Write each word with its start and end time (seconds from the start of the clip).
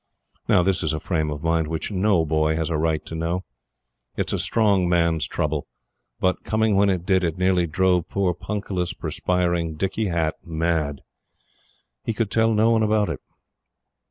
Now 0.49 0.63
this 0.63 0.81
is 0.81 0.93
a 0.93 0.99
frame 0.99 1.29
of 1.29 1.43
mind 1.43 1.67
which 1.67 1.91
no 1.91 2.25
boy 2.25 2.55
has 2.55 2.71
a 2.71 2.75
right 2.79 3.05
to 3.05 3.13
know. 3.13 3.43
It 4.17 4.29
is 4.29 4.33
a 4.41 4.43
strong 4.43 4.89
man's 4.89 5.27
trouble; 5.27 5.67
but, 6.19 6.43
coming 6.43 6.75
when 6.75 6.89
it 6.89 7.05
did, 7.05 7.23
it 7.23 7.37
nearly 7.37 7.67
drove 7.67 8.07
poor 8.09 8.33
punkah 8.33 8.73
less, 8.73 8.93
perspiring 8.93 9.75
Dicky 9.75 10.05
Hatt 10.07 10.37
mad. 10.43 11.01
He 12.03 12.13
could 12.15 12.31
tell 12.31 12.55
no 12.55 12.71
one 12.71 12.81
about 12.81 13.09
it. 13.09 13.19